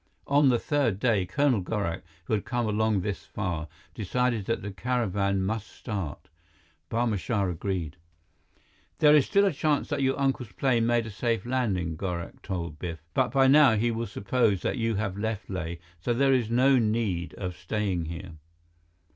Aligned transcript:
On 0.25 0.49
the 0.49 0.57
third 0.57 0.97
day, 0.99 1.27
Colonel 1.27 1.61
Gorak, 1.61 2.01
who 2.25 2.33
had 2.33 2.43
come 2.43 2.65
along 2.65 3.01
this 3.01 3.23
far, 3.23 3.67
decided 3.93 4.45
that 4.45 4.63
the 4.63 4.71
caravan 4.71 5.43
must 5.43 5.67
start. 5.67 6.27
Barma 6.89 7.19
Shah 7.19 7.45
agreed. 7.47 7.97
"There 8.97 9.15
is 9.15 9.27
still 9.27 9.45
a 9.45 9.53
chance 9.53 9.89
that 9.89 10.01
your 10.01 10.19
uncle's 10.19 10.53
plane 10.53 10.87
made 10.87 11.05
a 11.05 11.11
safe 11.11 11.45
landing," 11.45 11.97
Gorak 11.97 12.41
told 12.41 12.79
Biff. 12.79 13.03
"But 13.13 13.31
by 13.31 13.45
now 13.45 13.75
he 13.75 13.91
will 13.91 14.07
suppose 14.07 14.63
that 14.63 14.79
you 14.79 14.95
have 14.95 15.19
left 15.19 15.51
Leh, 15.51 15.75
so 15.99 16.15
there 16.15 16.33
is 16.33 16.49
no 16.49 16.79
need 16.79 17.35
of 17.35 17.55
staying 17.55 18.05
here." 18.05 18.31